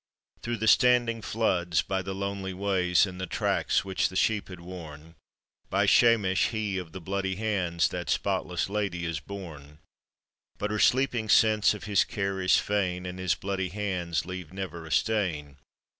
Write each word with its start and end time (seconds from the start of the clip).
Through 0.41 0.57
the 0.57 0.67
standing 0.67 1.21
floods, 1.21 1.83
by 1.83 2.01
the 2.01 2.15
lonely 2.15 2.55
ways, 2.55 3.05
In 3.05 3.19
the 3.19 3.27
tracks 3.27 3.85
which 3.85 4.09
the 4.09 4.15
sheep 4.15 4.47
had 4.47 4.59
worn, 4.59 5.13
By 5.69 5.85
Shamesh, 5.85 6.47
he 6.47 6.79
of 6.79 6.91
the 6.91 6.99
bloody 6.99 7.35
hands, 7.35 7.87
That 7.89 8.09
spotless 8.09 8.67
lady 8.67 9.05
is 9.05 9.19
borne; 9.19 9.77
But 10.57 10.71
her 10.71 10.79
sleeping 10.79 11.29
sense 11.29 11.75
of 11.75 11.83
his 11.83 12.03
care 12.03 12.41
is 12.41 12.57
fain, 12.57 13.05
And 13.05 13.19
his 13.19 13.35
bloody 13.35 13.69
hands 13.69 14.25
leave 14.25 14.51
never 14.51 14.87
a 14.87 14.91
stain. 14.91 15.57